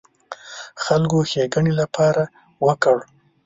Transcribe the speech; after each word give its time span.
خلکو 0.83 1.17
ښېګڼې 1.29 1.73
لپاره 1.81 2.23
وکړ. 2.65 2.97